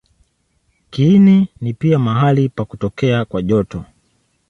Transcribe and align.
Kiini 0.89 1.49
ni 1.61 1.73
pia 1.73 1.99
mahali 1.99 2.49
pa 2.49 2.65
kutokea 2.65 3.25
kwa 3.25 3.41
joto. 3.41 3.85